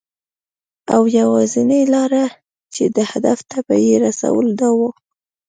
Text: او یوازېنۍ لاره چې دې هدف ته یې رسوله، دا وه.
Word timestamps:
او 0.95 1.01
یوازېنۍ 1.19 1.81
لاره 1.93 2.25
چې 2.73 2.83
دې 2.95 3.03
هدف 3.11 3.39
ته 3.49 3.57
یې 3.85 3.95
رسوله، 4.05 4.51
دا 4.61 4.69
وه. 4.77 4.91